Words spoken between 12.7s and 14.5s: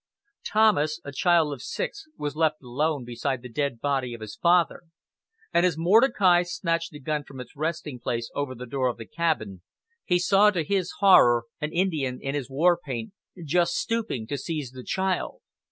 paint, just stooping to